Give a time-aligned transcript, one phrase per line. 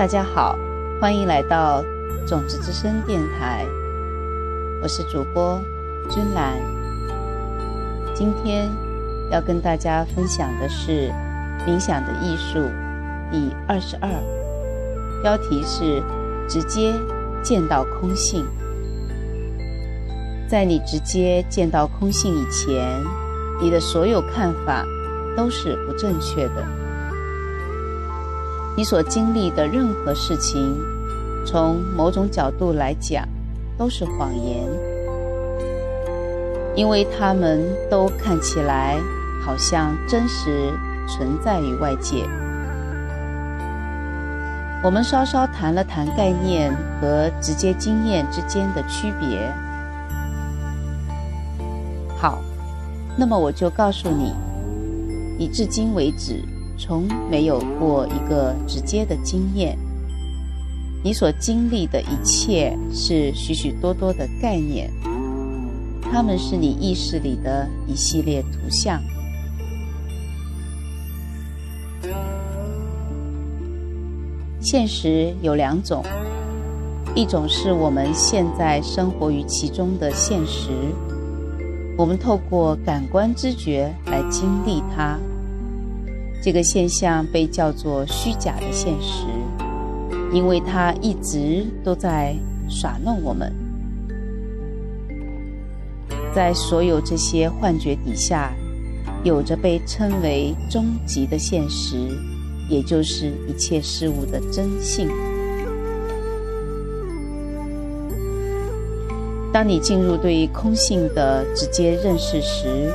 [0.00, 0.58] 大家好，
[0.98, 1.84] 欢迎来到
[2.26, 3.66] 种子之声电台，
[4.82, 5.60] 我是主播
[6.08, 6.58] 君兰。
[8.14, 8.70] 今天
[9.30, 11.12] 要跟大家分享的是
[11.66, 12.66] 冥想的艺术
[13.30, 14.08] 第二十二，
[15.22, 16.02] 标题是
[16.48, 16.94] 直接
[17.42, 18.46] 见到空性。
[20.48, 22.88] 在你直接见到空性以前，
[23.60, 24.82] 你的所有看法
[25.36, 26.64] 都是不正确的。
[28.76, 30.76] 你所经历的任何事情，
[31.44, 33.26] 从某种角度来讲，
[33.76, 34.66] 都是谎言，
[36.74, 38.98] 因为它们都看起来
[39.44, 40.72] 好像真实
[41.08, 42.24] 存在于外界。
[44.82, 49.52] 我们稍稍谈了谈概念和直接经验之间的区别。
[52.16, 52.38] 好，
[53.18, 54.32] 那么我就告诉你，
[55.38, 56.42] 你至今为止
[56.80, 59.76] 从没有过一个直接的经验。
[61.04, 64.90] 你所经历的一切是许许多多的概念，
[66.10, 68.98] 它们是你意识里的一系列图像。
[74.60, 76.02] 现实有两种，
[77.14, 80.70] 一种是我们现在生活于其中的现实。
[81.96, 85.18] 我们透过感官知觉来经历它，
[86.42, 89.24] 这个现象被叫做虚假的现实，
[90.32, 92.34] 因为它一直都在
[92.68, 93.52] 耍弄我们。
[96.34, 98.52] 在所有这些幻觉底下，
[99.24, 101.96] 有着被称为终极的现实，
[102.68, 105.08] 也就是一切事物的真性。
[109.52, 112.88] 当你进入对空性的直接认识时，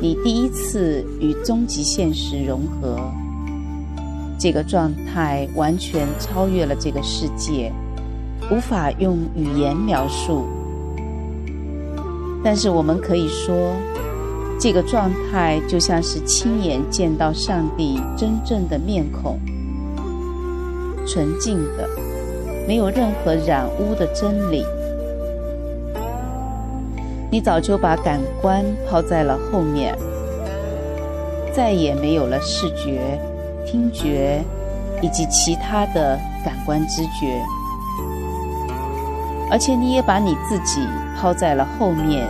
[0.00, 2.98] 你第一次与终极现实融合。
[4.38, 7.72] 这个状态完全超越了这个世界，
[8.50, 10.44] 无法用语言描述。
[12.44, 13.72] 但是我们可以说，
[14.60, 19.40] 这个状态就像是亲眼见到上帝真正的面孔，
[21.04, 21.88] 纯净的，
[22.68, 24.62] 没有任何染污的真理。
[27.30, 29.94] 你早就把感官抛在了后面，
[31.52, 33.20] 再也没有了视觉、
[33.66, 34.42] 听觉
[35.02, 37.38] 以及其他的感官知觉，
[39.50, 40.80] 而且你也把你自己
[41.20, 42.26] 抛在了后面。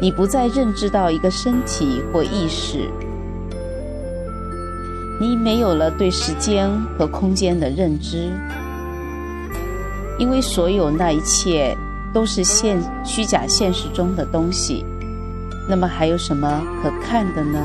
[0.00, 2.90] 你不再认知到一个身体或意识，
[5.20, 8.28] 你没有了对时间和空间的认知，
[10.18, 11.76] 因为所有那一切。
[12.12, 14.84] 都是现虚假现实中的东西，
[15.68, 17.58] 那么还有什么可看的呢？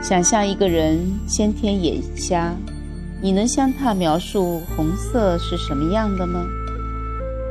[0.00, 2.54] 想象一个人先天眼瞎，
[3.20, 6.46] 你能向他描述红色是什么样的吗？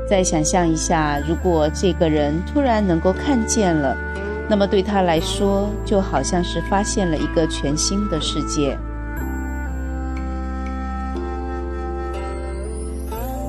[0.09, 3.95] 再想象一下，如果这个人突然能够看见了，
[4.49, 8.77] 那么对他来说，就好像是发现了一个全新的世界。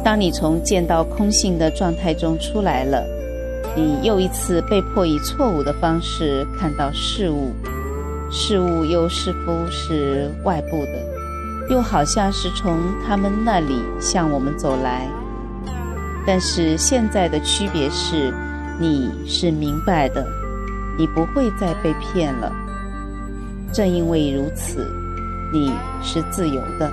[0.08, 3.04] 当你从见到空性的状态中出来了，
[3.76, 7.52] 你又一次被迫以错误的方式看到事物，
[8.30, 15.06] 事物又似乎是外部的，又好像是从他们那里向我们走来。
[16.26, 18.32] 但是现在的区别是，
[18.80, 20.26] 你是明白的，
[20.98, 22.50] 你不会再被骗了。
[23.74, 24.90] 正因为如此，
[25.52, 25.70] 你
[26.02, 26.90] 是自由的。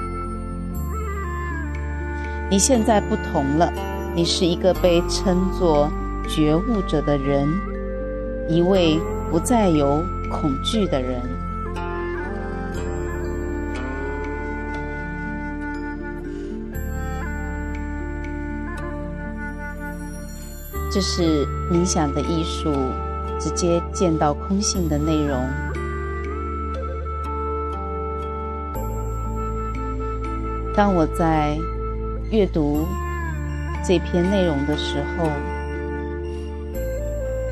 [2.48, 3.70] 你现在不同了，
[4.16, 5.90] 你是一个被称作
[6.30, 7.50] 觉悟者的人，
[8.48, 9.00] 一位
[9.32, 11.22] 不再有恐惧的人。
[20.92, 22.72] 这是冥想的艺术，
[23.38, 25.46] 直接见到空性的内容。
[30.76, 31.58] 当我在。
[32.32, 32.86] 阅读
[33.86, 35.30] 这篇内容的时候，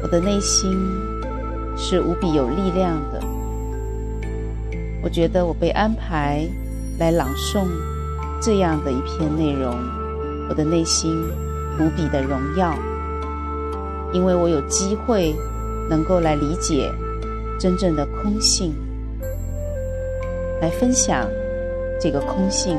[0.01, 0.71] 我的内心
[1.77, 3.21] 是无比有力量的。
[5.03, 6.47] 我觉得我被安排
[6.97, 7.67] 来朗诵
[8.41, 9.77] 这样的一篇内容，
[10.49, 11.15] 我的内心
[11.79, 12.73] 无比的荣耀，
[14.11, 15.35] 因为我有机会
[15.87, 16.91] 能够来理解
[17.59, 18.73] 真正的空性，
[20.61, 21.27] 来分享
[22.01, 22.75] 这个空性。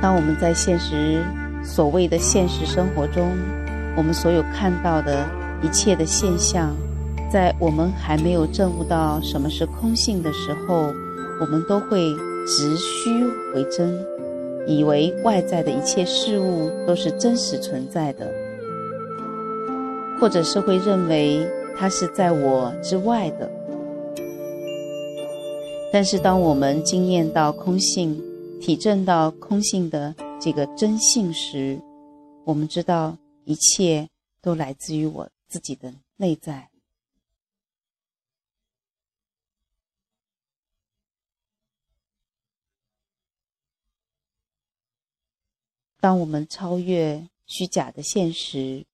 [0.00, 1.22] 当我们在现实
[1.64, 3.30] 所谓的现实生活中，
[3.96, 5.26] 我们所有看到的
[5.60, 6.74] 一切的现象，
[7.30, 10.92] 在我们还没有证悟到什么是空性的时候，
[11.40, 12.14] 我们都会
[12.46, 13.24] 执虚
[13.54, 13.98] 为真，
[14.68, 18.30] 以为外在的一切事物都是真实存在的，
[20.20, 21.44] 或者是会认为
[21.76, 23.50] 它是在我之外的。
[25.92, 28.22] 但是，当我们经验到空性，
[28.60, 31.80] 体证到空性的这个真性时，
[32.44, 34.08] 我们知道一切
[34.42, 36.68] 都来自于我自己的内在。
[46.00, 48.84] 当我们超越虚假的现实，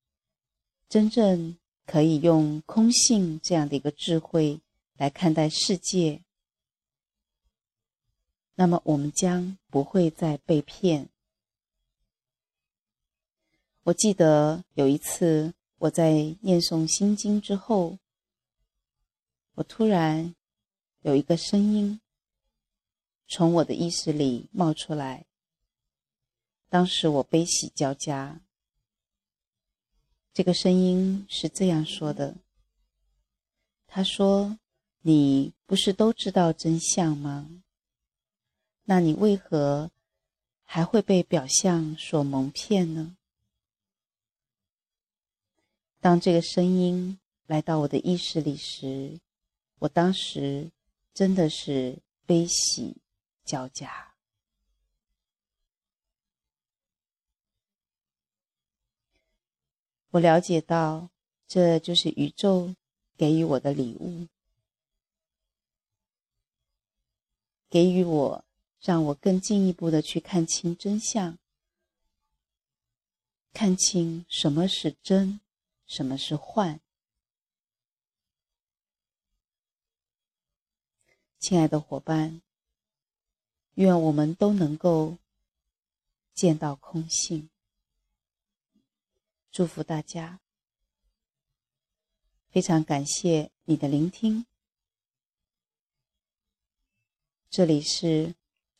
[0.89, 4.61] 真正可以用空性这样的一个智慧
[4.97, 6.24] 来看待世界。
[8.57, 11.09] 那么，我们将不会再被骗。
[13.83, 17.99] 我记得有一次，我在念诵心经之后，
[19.55, 20.35] 我突然
[21.03, 22.01] 有一个声音
[23.27, 25.27] 从我的意识里冒出来。
[26.69, 28.41] 当时我悲喜交加。
[30.33, 32.37] 这个声音是这样说的
[33.87, 34.59] ：“他说，
[35.03, 37.51] 你不是都知道真相吗？”
[38.85, 39.91] 那你为何
[40.63, 43.17] 还会被表象所蒙骗呢？
[46.01, 49.19] 当这个声音来到我的意识里时，
[49.79, 50.71] 我当时
[51.15, 52.99] 真的是悲喜
[53.43, 54.15] 交加。
[60.11, 61.09] 我了解到，
[61.49, 62.75] 这就是宇宙
[63.17, 64.29] 给予我的礼物，
[67.71, 68.45] 给予我。
[68.85, 71.39] 让我更进一步的去看清真相，
[73.55, 75.41] 看清什么是真，
[75.87, 76.79] 什么是幻。
[81.39, 82.43] 亲爱的伙伴，
[83.77, 85.17] 愿我们都能够
[86.35, 87.49] 见到空性。
[89.51, 90.41] 祝福大家，
[92.51, 94.45] 非常感谢你的聆听。
[97.49, 98.35] 这里是。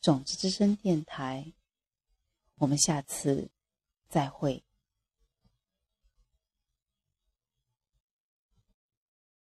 [0.05, 1.53] 种子之声电台，
[2.57, 3.49] 我们下次
[4.07, 4.63] 再会。